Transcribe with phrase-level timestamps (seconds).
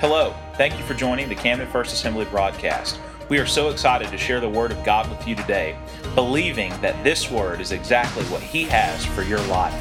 [0.00, 3.00] Hello, thank you for joining the Camden First Assembly broadcast.
[3.28, 5.76] We are so excited to share the Word of God with you today,
[6.14, 9.74] believing that this Word is exactly what He has for your life.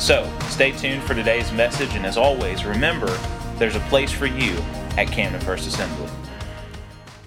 [0.00, 3.14] So, stay tuned for today's message, and as always, remember
[3.56, 4.56] there's a place for you
[4.96, 6.08] at Camden First Assembly.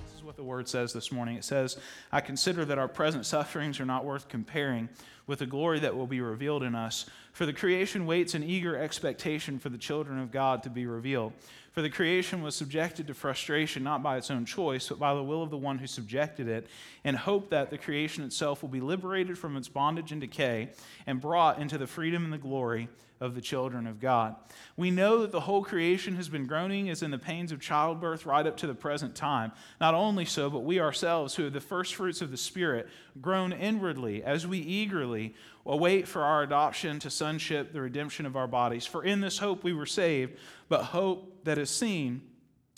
[0.08, 1.36] This is what the Word says this morning.
[1.36, 1.78] It says,
[2.12, 4.90] I consider that our present sufferings are not worth comparing
[5.28, 7.06] with the glory that will be revealed in us.
[7.34, 11.34] For the creation waits in eager expectation for the children of God to be revealed.
[11.72, 15.24] For the creation was subjected to frustration, not by its own choice, but by the
[15.24, 16.68] will of the one who subjected it,
[17.06, 20.70] in hope that the creation itself will be liberated from its bondage and decay
[21.08, 22.90] and brought into the freedom and the glory
[23.22, 24.36] of the children of God.
[24.76, 28.26] We know that the whole creation has been groaning as in the pains of childbirth
[28.26, 29.52] right up to the present time.
[29.80, 32.90] Not only so, but we ourselves, who are the first fruits of the Spirit,
[33.22, 35.36] groan inwardly as we eagerly
[35.68, 38.88] await for our adoption to sonship, the redemption of our bodies.
[38.88, 42.24] For in this hope we were saved, but hope that is seen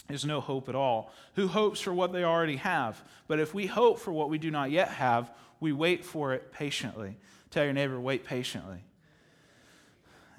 [0.10, 1.14] is no hope at all.
[1.36, 3.02] Who hopes for what they already have?
[3.28, 5.32] But if we hope for what we do not yet have,
[5.62, 7.16] we wait for it patiently.
[7.50, 8.84] Tell your neighbor, wait patiently.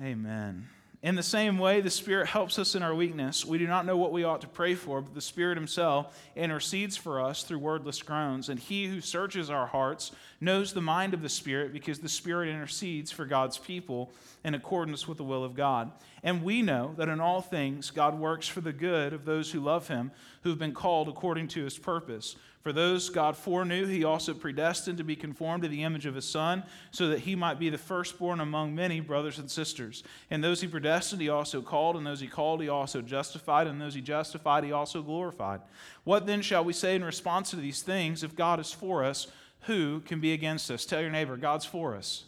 [0.01, 0.69] Amen.
[1.03, 3.45] In the same way, the Spirit helps us in our weakness.
[3.45, 6.97] We do not know what we ought to pray for, but the Spirit Himself intercedes
[6.97, 8.49] for us through wordless groans.
[8.49, 12.49] And He who searches our hearts knows the mind of the Spirit, because the Spirit
[12.49, 14.13] intercedes for God's people
[14.45, 15.93] in accordance with the will of God.
[16.25, 19.61] And we know that in all things God works for the good of those who
[19.61, 20.11] love Him,
[20.43, 22.35] who have been called according to His purpose.
[22.65, 26.27] For those God foreknew, he also predestined to be conformed to the image of his
[26.27, 30.03] Son, so that he might be the firstborn among many brothers and sisters.
[30.31, 33.79] And those he predestined, he also called, and those he called, he also justified, and
[33.79, 35.61] those he justified, he also glorified.
[36.05, 38.23] What then shall we say in response to these things?
[38.23, 39.27] If God is for us,
[39.67, 40.87] who can be against us?
[40.87, 42.25] Tell your neighbor, God's for us.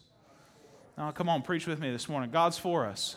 [0.98, 2.30] Now, come on, preach with me this morning.
[2.30, 3.16] God's for us.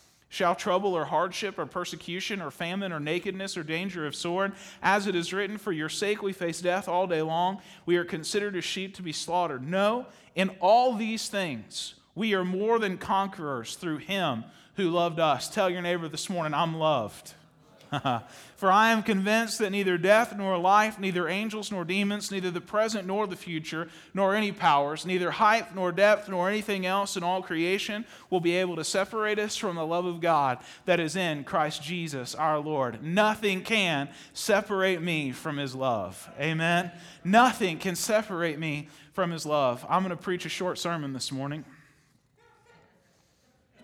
[0.31, 4.53] Shall trouble or hardship or persecution or famine or nakedness or danger of sword?
[4.81, 7.61] As it is written, For your sake we face death all day long.
[7.85, 9.67] We are considered as sheep to be slaughtered.
[9.67, 15.49] No, in all these things we are more than conquerors through him who loved us.
[15.49, 17.33] Tell your neighbor this morning, I'm loved.
[18.55, 22.61] For I am convinced that neither death nor life, neither angels nor demons, neither the
[22.61, 27.23] present nor the future, nor any powers, neither height nor depth nor anything else in
[27.23, 31.15] all creation will be able to separate us from the love of God that is
[31.15, 33.03] in Christ Jesus our Lord.
[33.03, 36.29] Nothing can separate me from his love.
[36.39, 36.91] Amen.
[37.25, 39.85] Nothing can separate me from his love.
[39.89, 41.65] I'm going to preach a short sermon this morning.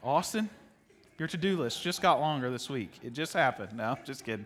[0.01, 0.49] Austin?
[1.17, 2.91] Your to do list just got longer this week.
[3.03, 3.75] It just happened.
[3.75, 4.45] No, just kidding.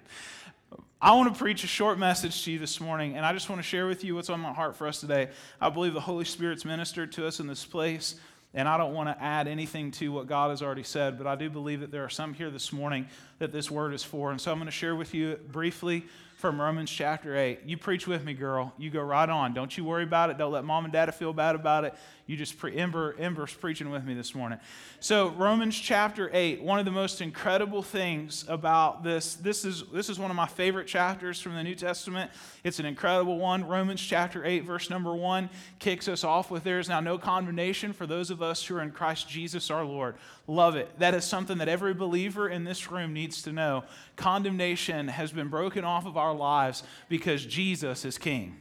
[1.02, 3.60] I want to preach a short message to you this morning, and I just want
[3.60, 5.30] to share with you what's on my heart for us today.
[5.60, 8.16] I believe the Holy Spirit's ministered to us in this place,
[8.54, 11.36] and I don't want to add anything to what God has already said, but I
[11.36, 13.08] do believe that there are some here this morning
[13.40, 14.32] that this word is for.
[14.32, 16.06] And so I'm going to share with you briefly
[16.38, 17.62] from Romans chapter 8.
[17.66, 18.74] You preach with me, girl.
[18.78, 19.54] You go right on.
[19.54, 20.38] Don't you worry about it.
[20.38, 21.94] Don't let mom and dad feel bad about it.
[22.32, 24.58] You just pre- Ember, Ember's preaching with me this morning.
[25.02, 30.08] So Romans chapter 8, one of the most incredible things about this, this is, this
[30.08, 32.32] is one of my favorite chapters from the New Testament.
[32.64, 33.68] It's an incredible one.
[33.68, 35.50] Romans chapter 8, verse number 1
[35.80, 38.82] kicks us off with there is now no condemnation for those of us who are
[38.82, 40.16] in Christ Jesus our Lord.
[40.48, 40.90] Love it.
[41.00, 43.84] That is something that every believer in this room needs to know.
[44.16, 48.56] Condemnation has been broken off of our lives because Jesus is King.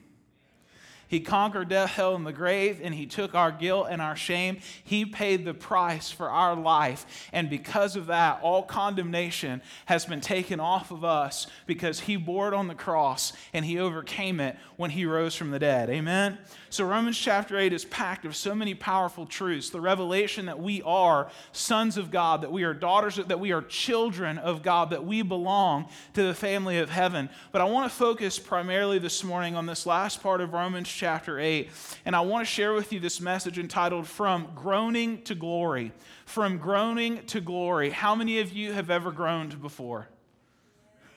[1.11, 4.59] He conquered death, hell, and the grave, and He took our guilt and our shame.
[4.85, 7.29] He paid the price for our life.
[7.33, 12.47] And because of that, all condemnation has been taken off of us because He bore
[12.47, 15.91] it on the cross and He overcame it when He rose from the dead.
[15.91, 16.39] Amen?
[16.73, 19.71] So, Romans chapter 8 is packed of so many powerful truths.
[19.71, 23.63] The revelation that we are sons of God, that we are daughters, that we are
[23.63, 27.29] children of God, that we belong to the family of heaven.
[27.51, 31.41] But I want to focus primarily this morning on this last part of Romans chapter
[31.41, 31.71] 8.
[32.05, 35.93] And I want to share with you this message entitled From Groaning to Glory.
[36.27, 37.89] From Groaning to Glory.
[37.89, 40.09] How many of you have ever groaned before?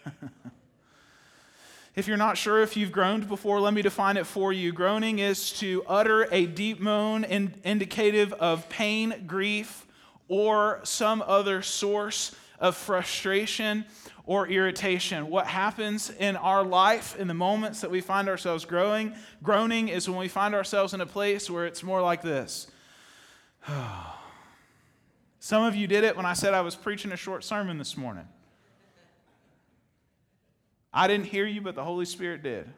[1.95, 4.71] If you're not sure if you've groaned before, let me define it for you.
[4.71, 9.85] Groaning is to utter a deep moan in, indicative of pain, grief,
[10.27, 13.85] or some other source of frustration
[14.25, 15.27] or irritation.
[15.27, 20.09] What happens in our life in the moments that we find ourselves growing, groaning is
[20.09, 22.67] when we find ourselves in a place where it's more like this.
[25.39, 27.97] Some of you did it when I said I was preaching a short sermon this
[27.97, 28.27] morning.
[30.93, 32.69] I didn't hear you, but the Holy Spirit did.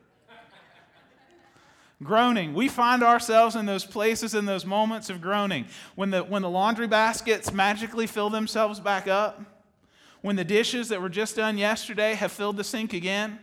[2.01, 2.53] groaning.
[2.53, 5.65] We find ourselves in those places, in those moments of groaning.
[5.95, 9.54] When the, when the laundry baskets magically fill themselves back up,
[10.25, 13.37] when the dishes that were just done yesterday have filled the sink again,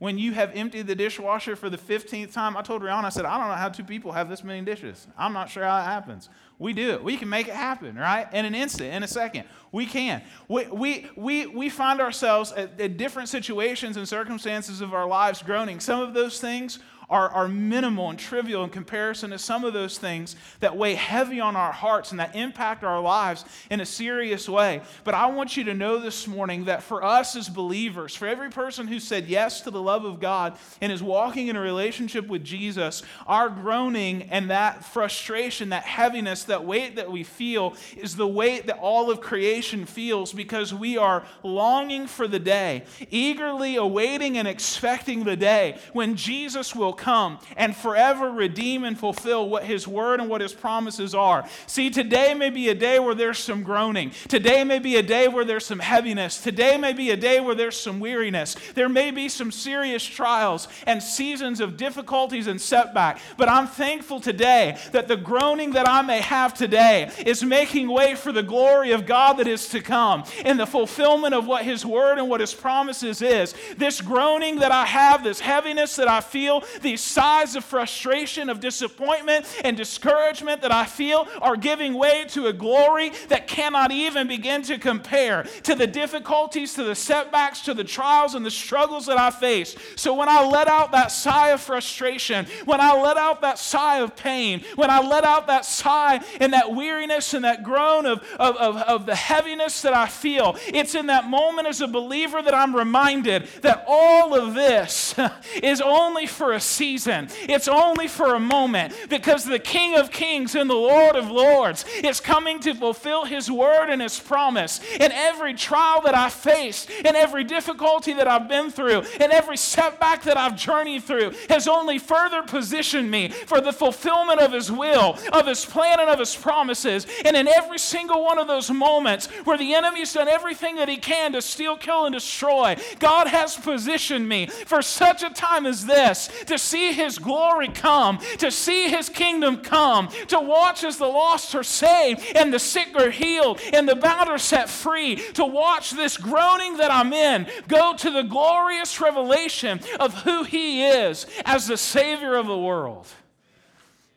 [0.00, 2.56] when you have emptied the dishwasher for the 15th time.
[2.56, 5.06] I told Rihanna, I said, I don't know how two people have this many dishes.
[5.16, 6.28] I'm not sure how it happens.
[6.58, 7.04] We do it.
[7.04, 8.26] We can make it happen, right?
[8.34, 9.44] In an instant, in a second.
[9.70, 10.22] We can.
[10.48, 15.40] We, we, we, we find ourselves at, at different situations and circumstances of our lives
[15.40, 15.78] groaning.
[15.78, 19.98] Some of those things are, are minimal and trivial in comparison to some of those
[19.98, 24.48] things that weigh heavy on our hearts and that impact our lives in a serious
[24.48, 24.80] way.
[25.04, 28.50] But I want you to know this morning that for us as believers, for every
[28.50, 32.28] person who said yes to the love of God and is walking in a relationship
[32.28, 38.16] with Jesus, our groaning and that frustration, that heaviness, that weight that we feel is
[38.16, 43.76] the weight that all of creation feels because we are longing for the day, eagerly
[43.76, 49.64] awaiting and expecting the day when Jesus will come and forever redeem and fulfill what
[49.64, 51.48] His word and what His promises are.
[51.66, 54.12] See, today may be a day where there's some groaning.
[54.28, 56.40] Today may be a day where there's some heaviness.
[56.40, 58.56] Today may be a day where there's some weariness.
[58.74, 63.20] There may be some serious trials and seasons of difficulties and setback.
[63.36, 68.14] But I'm thankful today that the groaning that I may have today is making way
[68.14, 71.84] for the glory of God that is to come in the fulfillment of what His
[71.84, 73.54] word and what His promises is.
[73.76, 78.60] This groaning that I have, this heaviness that I feel, these sighs of frustration, of
[78.60, 84.28] disappointment, and discouragement that I feel are giving way to a glory that cannot even
[84.28, 89.06] begin to compare to the difficulties, to the setbacks, to the trials and the struggles
[89.06, 89.76] that I face.
[89.96, 94.00] So when I let out that sigh of frustration, when I let out that sigh
[94.00, 98.22] of pain, when I let out that sigh and that weariness and that groan of,
[98.38, 102.42] of, of, of the heaviness that I feel, it's in that moment as a believer
[102.42, 105.14] that I'm reminded that all of this
[105.62, 107.28] is only for a season.
[107.42, 111.84] It's only for a moment because the King of Kings and the Lord of Lords
[112.02, 114.80] is coming to fulfill his word and his promise.
[114.98, 119.56] And every trial that I faced, and every difficulty that I've been through, and every
[119.56, 124.70] setback that I've journeyed through has only further positioned me for the fulfillment of his
[124.70, 127.06] will, of his plan, and of his promises.
[127.24, 130.96] And in every single one of those moments where the enemy's done everything that he
[130.96, 135.86] can to steal, kill, and destroy, God has positioned me for such a time as
[135.86, 141.06] this to see his glory come, to see his kingdom come, to watch as the
[141.06, 145.44] lost are saved and the sick are healed and the bound are set free, to
[145.44, 151.26] watch this groaning that I'm in go to the glorious revelation of who he is
[151.44, 153.06] as the Savior of the world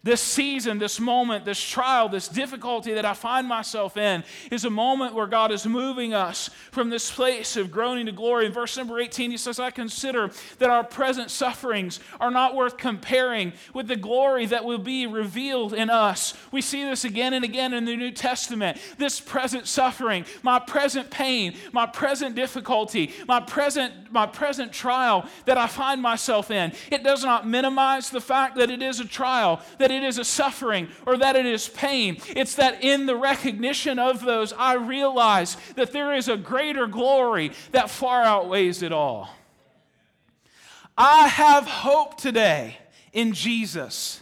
[0.06, 4.70] this season, this moment, this trial, this difficulty that I find myself in is a
[4.70, 8.46] moment where God is moving us from this place of groaning to glory.
[8.46, 10.30] In verse number 18, he says, I consider
[10.60, 15.74] that our present sufferings are not worth comparing with the glory that will be revealed
[15.74, 16.36] in us.
[16.52, 18.78] We see this again and again in the New Testament.
[19.00, 25.58] This present suffering, my present pain, my present difficulty, my present, my present trial that
[25.58, 29.62] I find myself in, it does not minimize the fact that it is a trial,
[29.80, 32.18] that it is a suffering or that it is pain.
[32.30, 37.52] It's that in the recognition of those, I realize that there is a greater glory
[37.72, 39.30] that far outweighs it all.
[40.98, 42.78] I have hope today
[43.12, 44.22] in Jesus.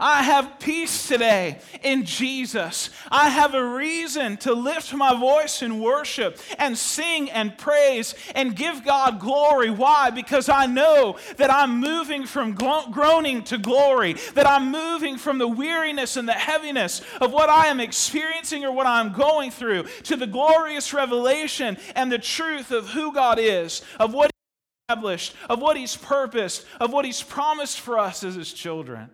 [0.00, 2.88] I have peace today in Jesus.
[3.10, 8.56] I have a reason to lift my voice in worship and sing and praise and
[8.56, 9.68] give God glory.
[9.68, 10.08] Why?
[10.08, 15.48] Because I know that I'm moving from groaning to glory, that I'm moving from the
[15.48, 20.16] weariness and the heaviness of what I am experiencing or what I'm going through to
[20.16, 25.60] the glorious revelation and the truth of who God is, of what He's established, of
[25.60, 29.10] what He's purposed, of what He's promised for us as His children.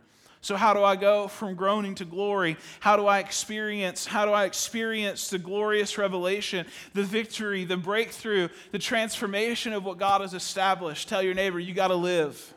[0.46, 2.56] So how do I go from groaning to glory?
[2.78, 8.48] How do I experience how do I experience the glorious revelation, the victory, the breakthrough,
[8.70, 11.08] the transformation of what God has established?
[11.08, 12.54] Tell your neighbor you got to live.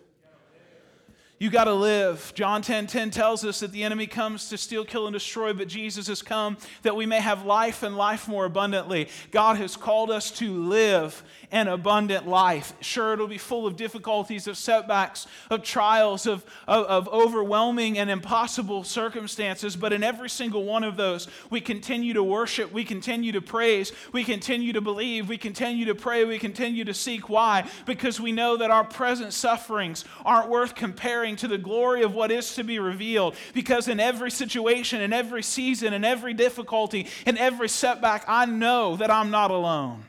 [1.41, 2.34] You got to live.
[2.36, 5.69] John 10 10 tells us that the enemy comes to steal, kill, and destroy, but
[5.69, 9.08] Jesus has come that we may have life and life more abundantly.
[9.31, 12.74] God has called us to live an abundant life.
[12.81, 18.10] Sure, it'll be full of difficulties, of setbacks, of trials, of, of, of overwhelming and
[18.10, 23.31] impossible circumstances, but in every single one of those, we continue to worship, we continue
[23.31, 27.29] to praise, we continue to believe, we continue to pray, we continue to seek.
[27.29, 27.67] Why?
[27.86, 32.31] Because we know that our present sufferings aren't worth comparing to the glory of what
[32.31, 33.36] is to be revealed.
[33.53, 38.95] Because in every situation, in every season, in every difficulty, in every setback, I know
[38.98, 40.03] that I'm not alone.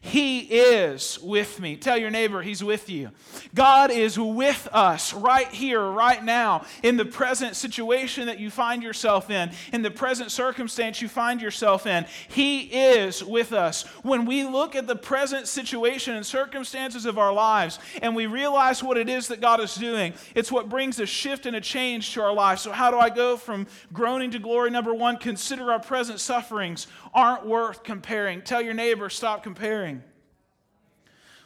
[0.00, 1.76] He is with me.
[1.76, 3.10] Tell your neighbor, He's with you.
[3.54, 8.82] God is with us right here, right now, in the present situation that you find
[8.82, 12.06] yourself in, in the present circumstance you find yourself in.
[12.28, 13.82] He is with us.
[14.02, 18.82] When we look at the present situation and circumstances of our lives and we realize
[18.82, 22.14] what it is that God is doing, it's what brings a shift and a change
[22.14, 22.62] to our lives.
[22.62, 24.70] So, how do I go from groaning to glory?
[24.70, 28.42] Number one, consider our present sufferings aren't worth comparing.
[28.42, 29.97] Tell your neighbor, stop comparing.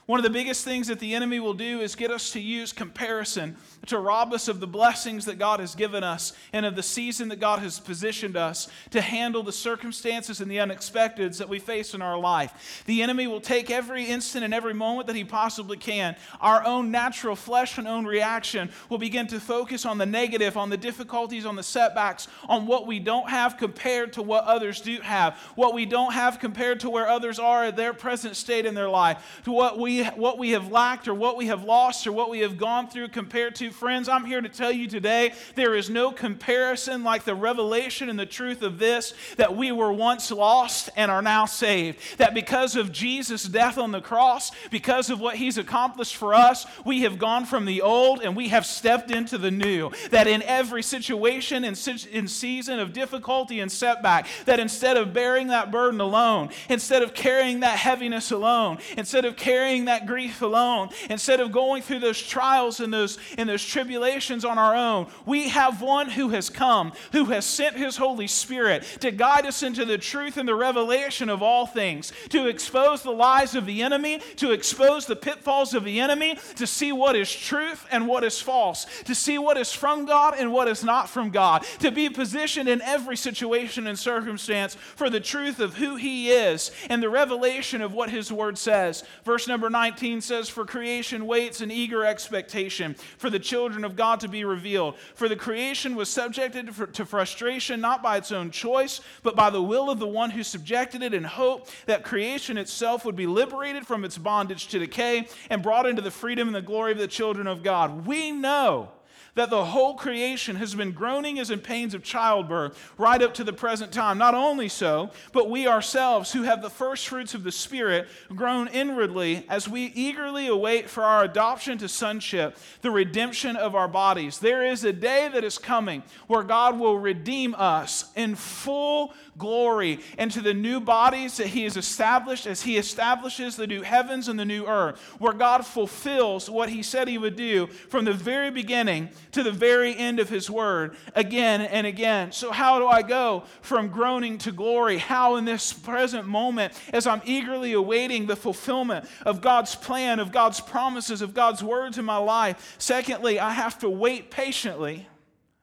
[0.07, 2.73] One of the biggest things that the enemy will do is get us to use
[2.73, 3.57] comparison
[3.87, 7.29] to rob us of the blessings that God has given us and of the season
[7.29, 11.95] that God has positioned us to handle the circumstances and the unexpecteds that we face
[11.95, 12.83] in our life.
[12.87, 16.17] The enemy will take every instant and every moment that he possibly can.
[16.41, 20.71] Our own natural flesh and own reaction will begin to focus on the negative, on
[20.71, 25.01] the difficulties, on the setbacks, on what we don't have compared to what others do
[25.01, 28.75] have, what we don't have compared to where others are at their present state in
[28.75, 32.13] their life, to what we what we have lacked or what we have lost or
[32.13, 35.75] what we have gone through compared to friends, I'm here to tell you today there
[35.75, 40.31] is no comparison like the revelation and the truth of this that we were once
[40.31, 41.99] lost and are now saved.
[42.19, 46.67] That because of Jesus' death on the cross, because of what he's accomplished for us,
[46.85, 49.91] we have gone from the old and we have stepped into the new.
[50.11, 51.79] That in every situation and
[52.11, 57.15] in season of difficulty and setback, that instead of bearing that burden alone, instead of
[57.15, 59.37] carrying that heaviness alone, instead of
[59.83, 64.45] carrying that grief alone, instead of going through those trials and those, and those tribulations
[64.45, 65.07] on our own.
[65.27, 69.63] We have one who has come, who has sent his Holy Spirit to guide us
[69.63, 73.83] into the truth and the revelation of all things, to expose the lies of the
[73.83, 78.25] enemy, to expose the pitfalls of the enemy, to see what is truth and what
[78.25, 81.91] is false, to see what is from God and what is not from God, to
[81.91, 87.03] be positioned in every situation and circumstance for the truth of who he is and
[87.03, 89.05] the revelation of what his word says.
[89.25, 94.21] Verse number 19 says, For creation waits in eager expectation for the children of God
[94.21, 94.97] to be revealed.
[95.15, 99.63] For the creation was subjected to frustration not by its own choice, but by the
[99.63, 103.87] will of the one who subjected it in hope that creation itself would be liberated
[103.87, 107.09] from its bondage to decay and brought into the freedom and the glory of the
[107.09, 108.07] children of God.
[108.07, 108.91] We know
[109.35, 113.45] that the whole creation has been groaning as in pains of childbirth right up to
[113.45, 114.19] the present time.
[114.19, 118.69] Not only so, but we ourselves, who have the first fruits of the Spirit, groan
[118.69, 124.39] inwardly as we eagerly await for our adoption to sonship, the redemption of our bodies.
[124.39, 130.01] There is a day that is coming where God will redeem us in full glory
[130.19, 134.39] into the new bodies that He has established as He establishes the new heavens and
[134.39, 138.51] the new earth, where God fulfills what He said He would do from the very
[138.51, 142.33] beginning to the very end of his word again and again.
[142.33, 144.99] So, how do I go from groaning to glory?
[144.99, 150.31] How, in this present moment, as I'm eagerly awaiting the fulfillment of God's plan, of
[150.33, 152.77] God's promises, of God's words in my life?
[152.79, 155.09] Secondly, I have to wait patiently.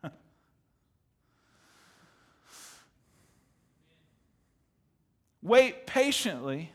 [5.41, 6.71] wait patiently,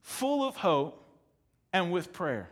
[0.00, 0.98] full of hope,
[1.74, 2.48] and with prayer.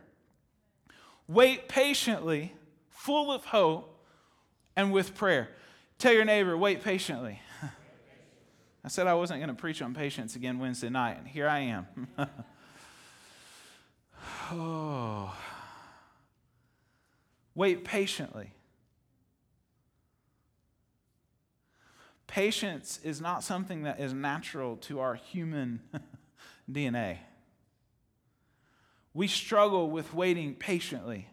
[1.27, 2.53] Wait patiently
[3.01, 3.99] full of hope,
[4.77, 5.49] and with prayer.
[5.99, 7.41] Tell your neighbor, wait patiently.
[8.85, 11.61] I said I wasn't going to preach on patience again Wednesday night, and here I
[11.61, 11.87] am.
[14.53, 15.35] oh.
[17.55, 18.53] Wait patiently.
[22.27, 25.81] Patience is not something that is natural to our human
[26.71, 27.17] DNA.
[29.15, 31.29] We struggle with waiting patiently.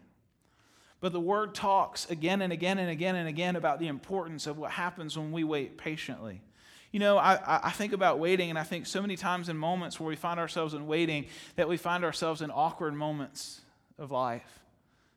[1.00, 4.58] But the word talks again and again and again and again about the importance of
[4.58, 6.42] what happens when we wait patiently.
[6.90, 10.00] You know, I, I think about waiting, and I think so many times in moments
[10.00, 11.26] where we find ourselves in waiting
[11.56, 13.60] that we find ourselves in awkward moments
[13.98, 14.60] of life.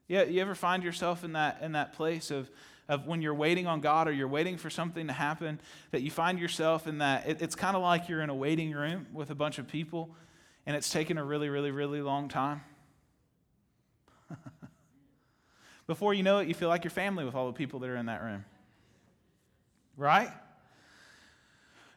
[0.08, 2.50] Yeah, you ever find yourself in that in that place of
[2.90, 5.62] of when you're waiting on God or you're waiting for something to happen,
[5.92, 8.74] that you find yourself in that it, it's kind of like you're in a waiting
[8.74, 10.14] room with a bunch of people,
[10.66, 12.62] and it's taken a really, really, really long time.
[15.88, 17.96] Before you know it, you feel like you're family with all the people that are
[17.96, 18.46] in that room.
[19.98, 20.32] Right?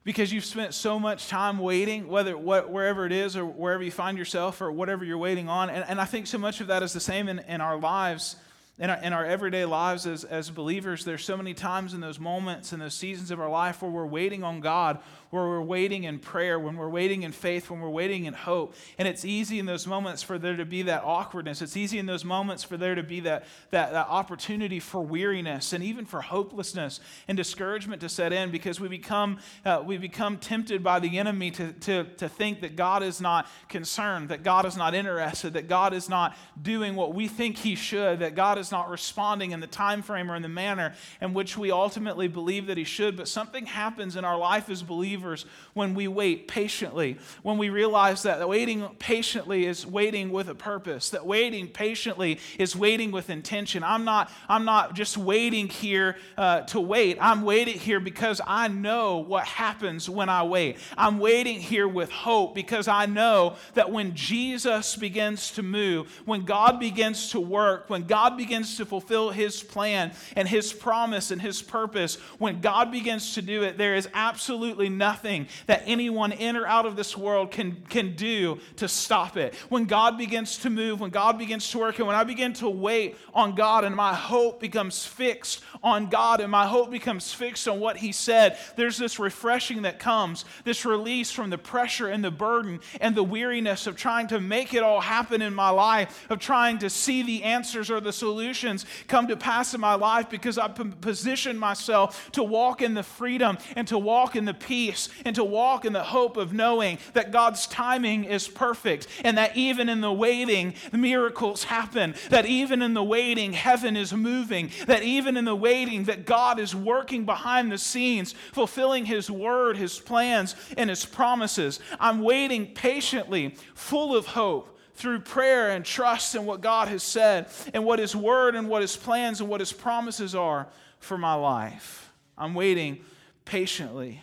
[0.05, 4.19] Because you've spent so much time waiting, whether wherever it is or wherever you find
[4.19, 5.71] yourself or whatever you're waiting on.
[5.71, 8.37] And, and I think so much of that is the same in, in our lives
[8.77, 12.19] in our, in our everyday lives as, as believers, there's so many times in those
[12.19, 14.99] moments and those seasons of our life where we're waiting on God,
[15.31, 18.75] where we're waiting in prayer, when we're waiting in faith, when we're waiting in hope.
[18.99, 21.63] And it's easy in those moments for there to be that awkwardness.
[21.63, 25.73] It's easy in those moments for there to be that, that, that opportunity for weariness
[25.73, 30.37] and even for hopelessness and discouragement to set in because we become, uh, we become
[30.37, 34.67] tempted by the enemy to, to, to think that God is not concerned, that God
[34.67, 38.59] is not interested, that God is not doing what we think He should, that God
[38.59, 41.71] is is not responding in the time frame or in the manner in which we
[41.71, 43.17] ultimately believe that he should.
[43.17, 45.45] But something happens in our life as believers
[45.75, 51.11] when we wait patiently, when we realize that waiting patiently is waiting with a purpose,
[51.11, 53.85] that waiting patiently is waiting with intention.
[53.85, 57.19] I'm not, I'm not just waiting here uh, to wait.
[57.21, 60.79] I'm waiting here because I know what happens when I wait.
[60.97, 66.45] I'm waiting here with hope because I know that when Jesus begins to move, when
[66.45, 71.33] God begins to work, when God begins begins to fulfill his plan and his promise
[71.33, 76.31] and his purpose, when God begins to do it, there is absolutely nothing that anyone
[76.31, 79.57] in or out of this world can, can do to stop it.
[79.71, 82.71] When God begins to move, when God begins to work, and when I begin to
[82.71, 87.67] wait on God and my hope becomes fixed on God and my hope becomes fixed
[87.67, 92.23] on what he said, there's this refreshing that comes, this release from the pressure and
[92.23, 96.25] the burden and the weariness of trying to make it all happen in my life,
[96.31, 99.95] of trying to see the answers or the solutions solutions come to pass in my
[99.95, 104.53] life because I position myself to walk in the freedom and to walk in the
[104.53, 109.39] peace and to walk in the hope of knowing that God's timing is perfect and
[109.39, 114.71] that even in the waiting, miracles happen, that even in the waiting, heaven is moving,
[114.87, 119.79] that even in the waiting, that God is working behind the scenes, fulfilling His word,
[119.79, 121.81] His plans, and His promises.
[121.99, 127.49] I'm waiting patiently, full of hope through prayer and trust in what God has said
[127.73, 130.67] and what His word and what His plans and what His promises are
[130.99, 132.13] for my life.
[132.39, 133.05] I'm waiting
[133.45, 134.23] patiently.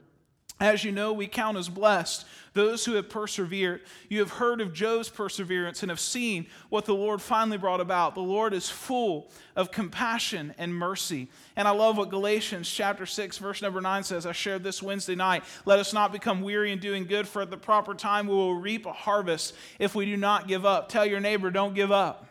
[0.61, 3.81] As you know, we count as blessed those who have persevered.
[4.09, 8.13] You have heard of Job's perseverance and have seen what the Lord finally brought about.
[8.13, 11.29] The Lord is full of compassion and mercy.
[11.55, 14.27] And I love what Galatians chapter 6 verse number 9 says.
[14.27, 15.43] I shared this Wednesday night.
[15.65, 18.53] Let us not become weary in doing good for at the proper time we will
[18.53, 20.89] reap a harvest if we do not give up.
[20.89, 22.27] Tell your neighbor don't give up.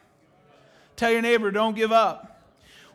[0.94, 2.42] Tell your neighbor don't give up.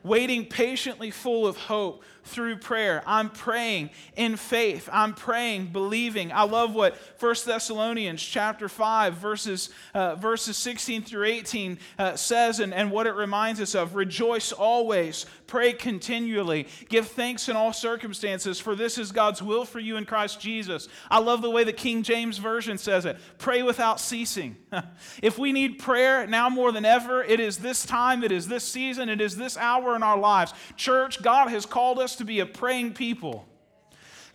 [0.02, 3.04] Waiting patiently full of hope through prayer.
[3.06, 4.90] I'm praying in faith.
[4.92, 6.32] I'm praying, believing.
[6.32, 12.60] I love what 1 Thessalonians chapter 5, verses, uh, verses 16 through 18 uh, says
[12.60, 13.96] and, and what it reminds us of.
[13.96, 19.80] Rejoice always, pray continually, give thanks in all circumstances, for this is God's will for
[19.80, 20.88] you in Christ Jesus.
[21.10, 24.58] I love the way the King James Version says it pray without ceasing.
[25.22, 28.64] if we need prayer now more than ever, it is this time, it is this
[28.64, 30.54] season, it is this hour in our lives.
[30.76, 33.48] Church, God has called us to be a praying people.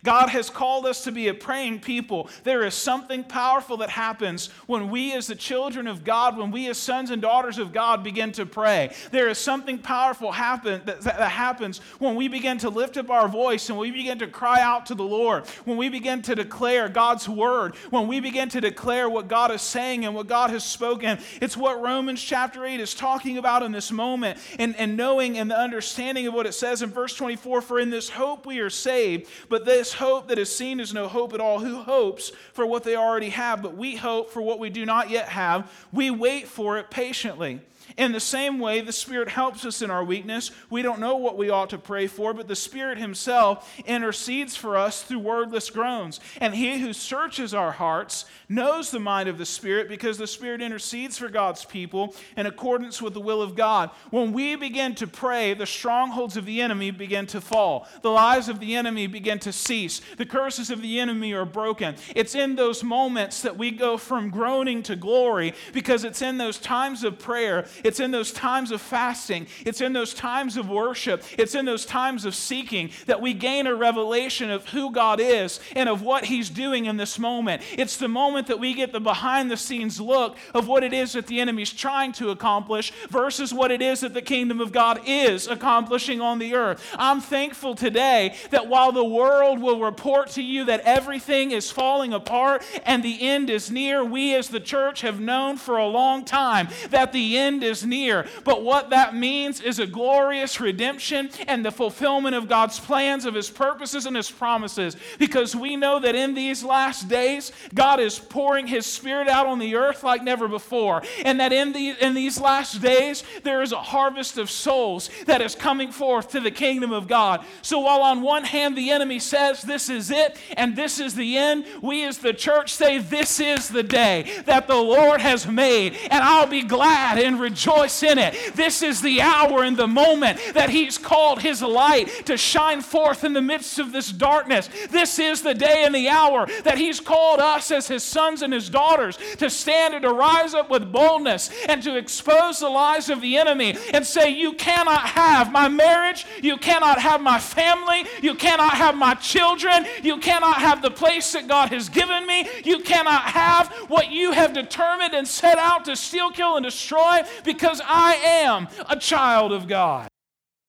[0.03, 2.29] God has called us to be a praying people.
[2.43, 6.67] There is something powerful that happens when we, as the children of God, when we,
[6.69, 8.93] as sons and daughters of God, begin to pray.
[9.11, 13.27] There is something powerful happen, that, that happens when we begin to lift up our
[13.27, 16.89] voice and we begin to cry out to the Lord, when we begin to declare
[16.89, 20.63] God's word, when we begin to declare what God is saying and what God has
[20.63, 21.19] spoken.
[21.41, 25.49] It's what Romans chapter 8 is talking about in this moment and, and knowing and
[25.49, 28.69] the understanding of what it says in verse 24 For in this hope we are
[28.69, 31.59] saved, but this hope that is seen is no hope at all.
[31.59, 33.61] Who hopes for what they already have?
[33.61, 35.71] But we hope for what we do not yet have.
[35.91, 37.61] We wait for it patiently.
[37.97, 40.51] In the same way, the Spirit helps us in our weakness.
[40.69, 44.77] We don't know what we ought to pray for, but the Spirit Himself intercedes for
[44.77, 46.19] us through wordless groans.
[46.39, 50.61] And He who searches our hearts knows the mind of the Spirit because the Spirit
[50.61, 53.89] intercedes for God's people in accordance with the will of God.
[54.09, 58.49] When we begin to pray, the strongholds of the enemy begin to fall, the lies
[58.49, 61.95] of the enemy begin to cease, the curses of the enemy are broken.
[62.15, 66.57] It's in those moments that we go from groaning to glory because it's in those
[66.57, 69.47] times of prayer It's in those times of fasting.
[69.65, 71.23] It's in those times of worship.
[71.37, 75.59] It's in those times of seeking that we gain a revelation of who God is
[75.75, 77.61] and of what He's doing in this moment.
[77.77, 81.13] It's the moment that we get the behind the scenes look of what it is
[81.13, 85.01] that the enemy's trying to accomplish versus what it is that the kingdom of God
[85.05, 86.85] is accomplishing on the earth.
[86.97, 92.13] I'm thankful today that while the world will report to you that everything is falling
[92.13, 96.25] apart and the end is near, we as the church have known for a long
[96.25, 98.25] time that the end is near.
[98.43, 103.33] But what that means is a glorious redemption and the fulfillment of God's plans, of
[103.33, 104.95] His purposes, and His promises.
[105.17, 109.59] Because we know that in these last days, God is pouring His Spirit out on
[109.59, 111.01] the earth like never before.
[111.23, 115.41] And that in, the, in these last days, there is a harvest of souls that
[115.41, 117.45] is coming forth to the kingdom of God.
[117.61, 121.37] So while on one hand the enemy says this is it and this is the
[121.37, 125.95] end, we as the church say this is the day that the Lord has made,
[126.09, 128.55] and I'll be glad and rejoice in it.
[128.55, 133.23] This is the hour and the moment that He's called His light to shine forth
[133.23, 134.69] in the midst of this darkness.
[134.89, 138.53] This is the day and the hour that He's called us as His sons and
[138.53, 143.09] His daughters to stand and to rise up with boldness and to expose the lies
[143.09, 148.05] of the enemy and say, You cannot have my marriage, you cannot have my family,
[148.21, 152.47] you cannot have my children, you cannot have the place that God has given me,
[152.63, 157.21] you cannot have what you have determined and set out to steal, kill, and destroy
[157.53, 160.07] because I am a child of God.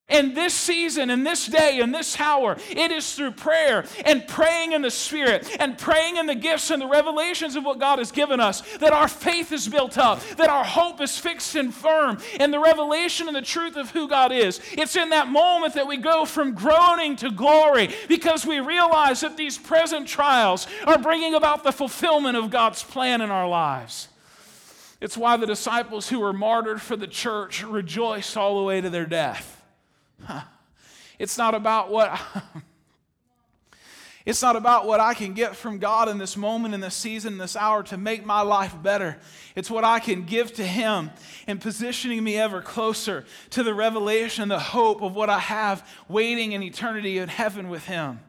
[0.08, 4.72] In this season, in this day, in this hour, it is through prayer and praying
[4.72, 8.12] in the Spirit and praying in the gifts and the revelations of what God has
[8.12, 12.18] given us that our faith is built up, that our hope is fixed and firm
[12.38, 14.60] in the revelation and the truth of who God is.
[14.72, 19.38] It's in that moment that we go from groaning to glory because we realize that
[19.38, 24.08] these present trials are bringing about the fulfillment of God's plan in our lives.
[25.02, 28.88] It's why the disciples who were martyred for the church rejoiced all the way to
[28.88, 29.60] their death.
[31.18, 32.20] It's not about what
[34.24, 37.32] It's not about what I can get from God in this moment, in this season,
[37.32, 39.18] in this hour to make my life better.
[39.56, 41.10] It's what I can give to Him
[41.48, 46.52] and positioning me ever closer to the revelation, the hope of what I have waiting
[46.52, 48.20] in eternity in heaven with Him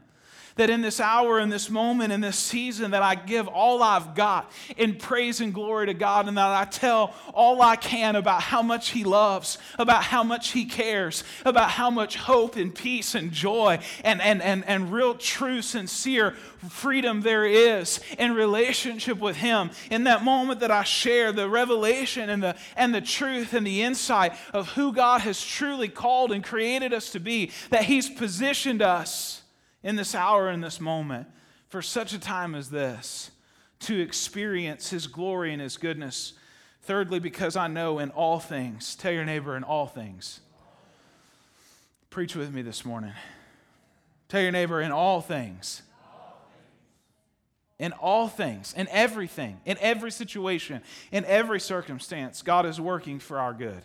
[0.56, 4.16] that in this hour, in this moment, in this season, that I give all I've
[4.16, 8.42] got in praise and glory to God, and that I tell all I can about
[8.42, 13.16] how much He loves, about how much He cares, about how much hope and peace
[13.16, 16.36] and joy and, and, and, and real, true, sincere
[16.70, 19.72] freedom there is in relationship with Him.
[19.90, 23.82] In that moment that I share the revelation and the, and the truth and the
[23.82, 28.82] insight of who God has truly called and created us to be, that He's positioned
[28.82, 29.43] us
[29.84, 31.28] in this hour, in this moment,
[31.68, 33.32] for such a time as this,
[33.82, 36.34] to experience His glory and His goodness.
[36.84, 40.40] Thirdly, because I know in all things, tell your neighbor in all things.
[42.10, 43.14] Preach with me this morning.
[44.30, 45.82] Tell your neighbor in all things.
[47.80, 53.40] In all things, in everything, in every situation, in every circumstance, God is working for
[53.40, 53.82] our good.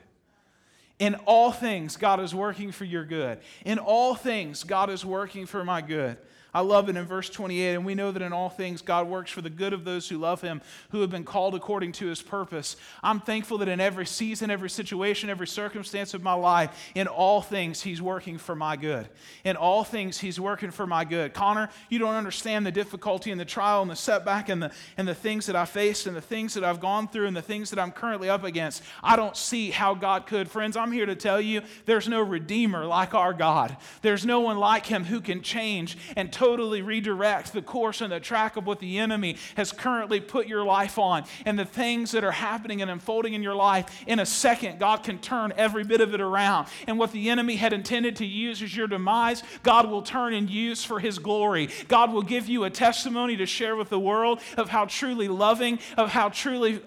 [0.99, 3.39] In all things, God is working for your good.
[3.65, 6.17] In all things, God is working for my good.
[6.55, 7.75] I love it in verse 28.
[7.75, 10.17] And we know that in all things, God works for the good of those who
[10.17, 12.77] love Him, who have been called according to His purpose.
[13.03, 17.43] I'm thankful that in every season, every situation, every circumstance of my life, in all
[17.43, 19.09] things, He's working for my good.
[19.45, 21.35] In all things, He's working for my good.
[21.35, 25.07] Connor, you don't understand the difficulty and the trial and the setback and the, and
[25.07, 27.69] the things that I faced and the things that I've gone through and the things
[27.71, 28.83] that I'm currently up against.
[29.03, 30.51] I don't see how God could.
[30.51, 33.77] Friends, I'm here to tell you there's no Redeemer like our God.
[34.01, 38.21] There's no one like Him who can change and totally redirect the course and the
[38.21, 42.23] track of what the enemy has currently put your life on and the things that
[42.23, 44.05] are happening and unfolding in your life.
[44.07, 46.69] In a second, God can turn every bit of it around.
[46.87, 50.49] And what the enemy had intended to use as your demise, God will turn and
[50.49, 51.71] use for his glory.
[51.89, 55.81] God will give you a testimony to share with the world of how truly loving,
[55.97, 56.81] of how truly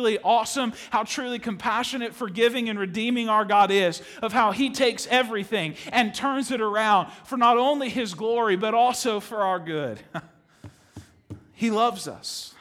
[0.00, 5.06] truly awesome, how truly compassionate, forgiving, and redeeming our God is, of how He takes
[5.08, 10.00] everything and turns it around for not only His glory, but also for our good.
[11.52, 12.54] he loves us.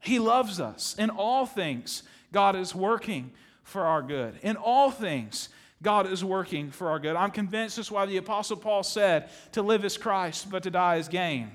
[0.00, 0.96] He loves us.
[0.98, 3.30] In all things, God is working
[3.62, 4.34] for our good.
[4.42, 5.50] In all things,
[5.82, 7.14] God is working for our good.
[7.14, 10.96] I'm convinced that's why the Apostle Paul said, To live is Christ, but to die
[10.96, 11.52] is gain.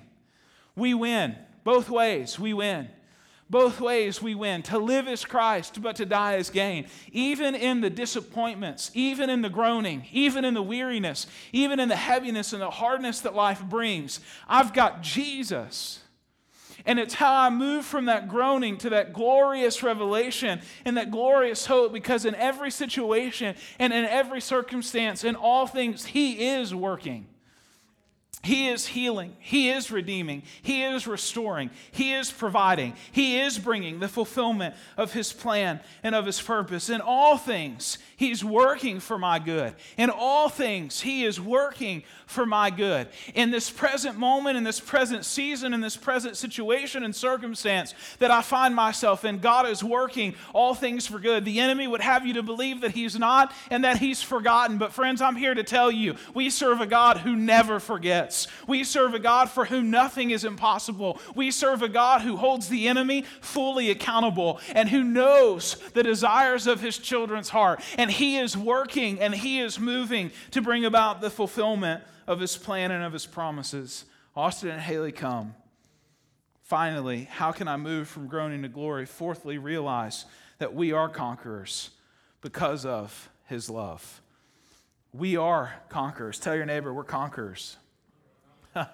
[0.77, 1.35] We win.
[1.65, 2.87] Both ways, we win.
[3.49, 4.61] Both ways we win.
[4.63, 6.85] To live is Christ, but to die is gain.
[7.11, 11.95] Even in the disappointments, even in the groaning, even in the weariness, even in the
[11.95, 15.99] heaviness and the hardness that life brings, I've got Jesus.
[16.85, 21.65] And it's how I move from that groaning to that glorious revelation and that glorious
[21.65, 27.27] hope because in every situation and in every circumstance, in all things, He is working.
[28.41, 29.35] He is healing.
[29.39, 30.43] He is redeeming.
[30.61, 31.71] He is restoring.
[31.91, 32.93] He is providing.
[33.11, 36.89] He is bringing the fulfillment of His plan and of His purpose.
[36.89, 39.75] In all things, He's working for my good.
[39.97, 43.09] In all things, He is working for my good.
[43.35, 48.31] In this present moment, in this present season, in this present situation and circumstance that
[48.31, 51.43] I find myself in, God is working all things for good.
[51.43, 54.77] The enemy would have you to believe that He's not and that He's forgotten.
[54.77, 58.18] But, friends, I'm here to tell you we serve a God who never forgets.
[58.67, 61.19] We serve a God for whom nothing is impossible.
[61.35, 66.67] We serve a God who holds the enemy fully accountable and who knows the desires
[66.67, 67.81] of his children's heart.
[67.97, 72.57] And he is working and he is moving to bring about the fulfillment of his
[72.57, 74.05] plan and of his promises.
[74.35, 75.55] Austin and Haley come.
[76.63, 79.07] Finally, how can I move from groaning to glory?
[79.07, 80.25] Fourthly, realize
[80.59, 81.89] that we are conquerors
[82.41, 84.21] because of his love.
[85.11, 86.37] We are conquerors.
[86.37, 87.77] Tell your neighbor, we're conquerors.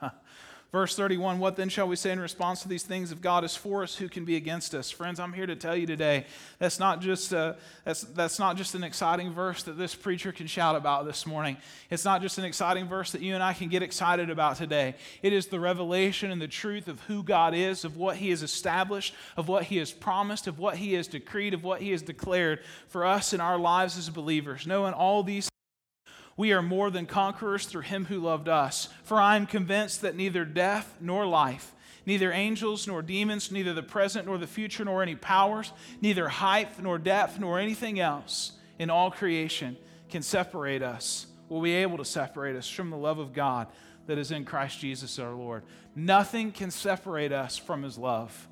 [0.75, 3.13] Verse 31 What then shall we say in response to these things?
[3.13, 4.91] If God is for us, who can be against us?
[4.91, 6.25] Friends, I'm here to tell you today
[6.59, 10.33] that's not just, a, uh, that's, that's not just an exciting verse that this preacher
[10.33, 11.55] can shout about this morning.
[11.89, 14.95] It's not just an exciting verse that you and I can get excited about today.
[15.21, 18.43] It is the revelation and the truth of who God is, of what He has
[18.43, 22.01] established, of what He has promised, of what He has decreed, of what He has
[22.01, 22.59] declared
[22.89, 24.67] for us in our lives as believers.
[24.67, 25.47] Knowing all these
[26.38, 28.89] we are more than conquerors through him who loved us.
[29.04, 31.74] For I am convinced that neither death nor life,
[32.06, 35.71] neither angels nor demons, neither the present nor the future, nor any powers,
[36.02, 39.78] neither height nor depth, nor anything else in all creation
[40.10, 43.67] can separate us, will be able to separate us from the love of God
[44.08, 45.63] that is in Christ Jesus our Lord.
[45.95, 48.48] Nothing can separate us from his love.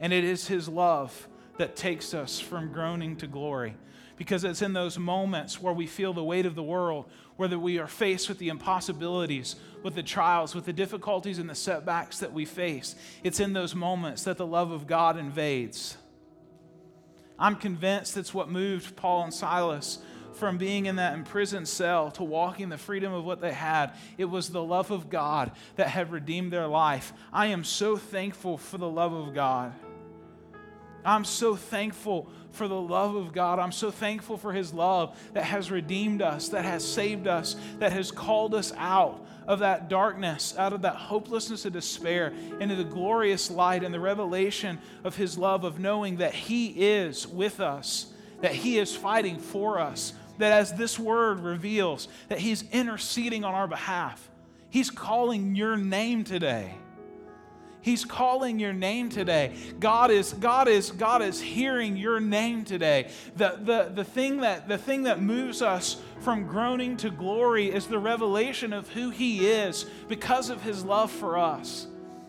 [0.00, 3.74] And it is his love that takes us from groaning to glory
[4.16, 7.78] because it's in those moments where we feel the weight of the world, where we
[7.78, 12.32] are faced with the impossibilities, with the trials, with the difficulties and the setbacks that
[12.32, 12.96] we face.
[13.22, 15.96] It's in those moments that the love of God invades.
[17.38, 19.98] I'm convinced that's what moved Paul and Silas
[20.32, 23.92] from being in that imprisoned cell to walking the freedom of what they had.
[24.18, 27.12] It was the love of God that had redeemed their life.
[27.32, 29.72] I am so thankful for the love of God.
[31.06, 33.58] I'm so thankful for the love of God.
[33.58, 37.92] I'm so thankful for His love that has redeemed us, that has saved us, that
[37.92, 42.84] has called us out of that darkness, out of that hopelessness and despair, into the
[42.84, 48.12] glorious light and the revelation of His love, of knowing that He is with us,
[48.40, 53.54] that He is fighting for us, that as this word reveals, that He's interceding on
[53.54, 54.30] our behalf.
[54.70, 56.74] He's calling your name today.
[57.86, 59.54] He's calling your name today.
[59.78, 63.12] God is, God is, God is hearing your name today.
[63.36, 67.86] The, the, the, thing that, the thing that moves us from groaning to glory is
[67.86, 71.86] the revelation of who He is because of His love for us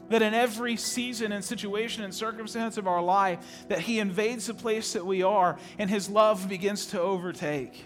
[0.10, 4.54] that in every season and situation and circumstance of our life that he invades the
[4.54, 7.84] place that we are and his love begins to overtake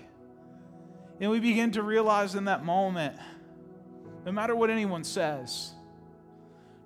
[1.19, 3.15] and we begin to realize in that moment
[4.23, 5.73] no matter what anyone says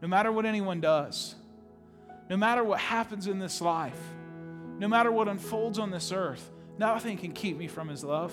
[0.05, 1.33] no matter what anyone does,
[2.29, 3.97] no matter what happens in this life,
[4.77, 8.31] no matter what unfolds on this earth, nothing can keep me from His love.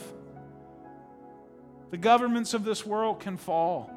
[1.91, 3.91] The governments of this world can fall.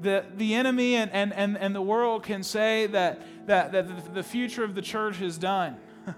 [0.00, 4.24] The, the enemy and, and, and, and the world can say that, that, that the
[4.24, 5.76] future of the church is done.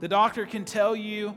[0.00, 1.34] the doctor can tell you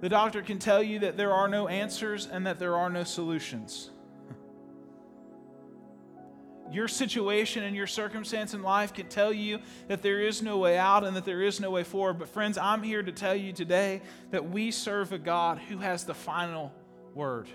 [0.00, 3.04] the doctor can tell you that there are no answers and that there are no
[3.04, 3.90] solutions.
[6.72, 9.58] Your situation and your circumstance in life can tell you
[9.88, 12.18] that there is no way out and that there is no way forward.
[12.18, 16.04] But, friends, I'm here to tell you today that we serve a God who has
[16.04, 16.72] the final
[17.12, 17.48] word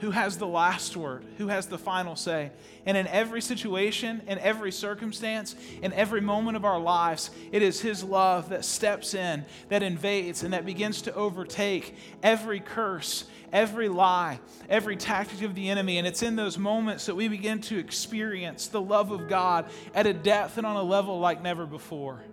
[0.00, 2.50] who has the last word, who has the final say.
[2.86, 7.80] And in every situation, in every circumstance, in every moment of our lives, it is
[7.80, 13.90] His love that steps in, that invades, and that begins to overtake every curse, every
[13.90, 15.98] lie, every tactic of the enemy.
[15.98, 20.06] And it's in those moments that we begin to experience the love of God at
[20.06, 22.24] a depth and on a level like never before.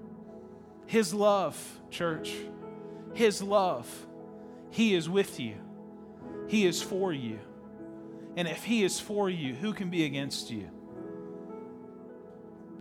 [0.85, 2.33] His love, church,
[3.13, 3.89] His love,
[4.71, 5.66] He is with you.
[6.47, 7.39] He is for you.
[8.35, 10.69] And if He is for you, who can be against you?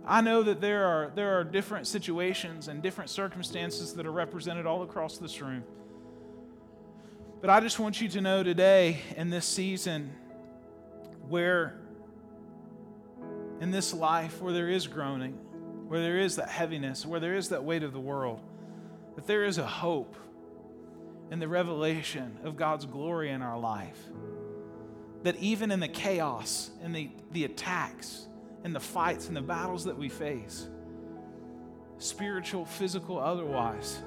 [0.05, 4.65] I know that there are, there are different situations and different circumstances that are represented
[4.65, 5.63] all across this room.
[7.41, 10.15] But I just want you to know today, in this season,
[11.27, 11.77] where
[13.59, 15.33] in this life, where there is groaning,
[15.87, 18.39] where there is that heaviness, where there is that weight of the world,
[19.15, 20.15] that there is a hope
[21.31, 23.99] in the revelation of God's glory in our life.
[25.23, 28.27] That even in the chaos and the, the attacks
[28.63, 30.67] and the fights and the battles that we face,
[31.97, 34.01] spiritual, physical, otherwise,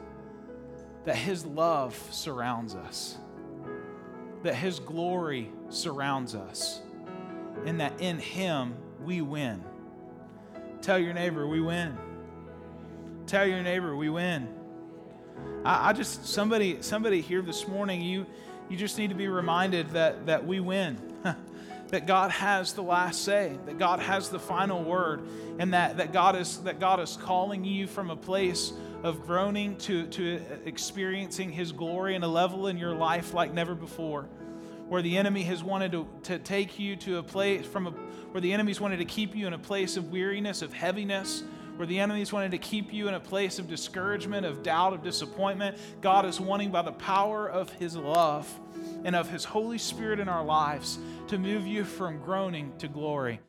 [1.04, 3.18] that His love surrounds us,
[4.42, 6.80] that His glory surrounds us,
[7.66, 9.62] and that in Him we win.
[10.80, 11.96] Tell your neighbor, we win.
[13.26, 14.48] Tell your neighbor, we win.
[15.64, 18.26] I, I just somebody somebody here this morning, you
[18.68, 20.98] you just need to be reminded that that we win.
[21.90, 25.22] that God has the last say, that God has the final word,
[25.58, 28.72] and that, that God is that God is calling you from a place
[29.02, 33.74] of groaning to, to experiencing his glory in a level in your life like never
[33.74, 34.28] before.
[34.88, 38.40] Where the enemy has wanted to, to take you to a place from a where
[38.40, 41.42] the enemy's wanted to keep you in a place of weariness, of heaviness,
[41.80, 45.02] where the enemy's wanted to keep you in a place of discouragement, of doubt, of
[45.02, 45.78] disappointment.
[46.02, 48.46] God is wanting by the power of his love
[49.02, 53.40] and of his Holy Spirit in our lives to move you from groaning to glory.